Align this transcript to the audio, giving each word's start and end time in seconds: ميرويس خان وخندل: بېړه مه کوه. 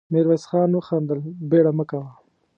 ميرويس 0.13 0.43
خان 0.49 0.69
وخندل: 0.77 1.19
بېړه 1.49 1.71
مه 1.77 1.85
کوه. 1.89 2.09